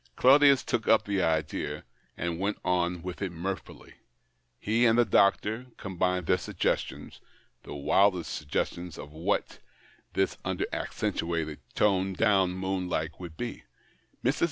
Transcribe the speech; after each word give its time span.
Claudius 0.15 0.63
took 0.63 0.87
up 0.87 1.05
the 1.05 1.21
idea, 1.21 1.83
and 2.17 2.39
went 2.39 2.57
on 2.65 3.03
with 3.03 3.21
it 3.21 3.31
mirthfully. 3.31 3.93
He 4.57 4.83
and 4.87 4.97
the 4.97 5.05
doctor 5.05 5.67
com 5.77 5.99
bined 5.99 6.25
their 6.25 6.39
suggestions— 6.39 7.21
the 7.65 7.75
wildest 7.75 8.47
sugges 8.49 8.73
tions— 8.73 8.97
of 8.97 9.11
what 9.11 9.59
this 10.13 10.39
under 10.43 10.65
accentuated, 10.73 11.59
toned 11.75 12.15
THE 12.15 12.23
OCTAVE 12.25 12.31
OF 12.31 12.47
CLAUDIUS. 12.47 12.47
69 12.47 12.47
down 12.47 12.51
moon 12.59 12.89
life 12.89 13.11
would 13.19 13.37
be 13.37 13.53
like. 13.53 13.67
Mrs. 14.33 14.39